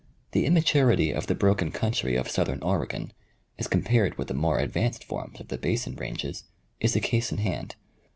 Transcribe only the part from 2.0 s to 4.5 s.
of southern Oregon, as compared with the